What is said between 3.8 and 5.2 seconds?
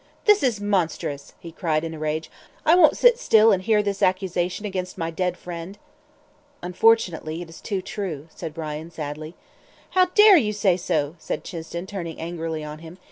this accusation against my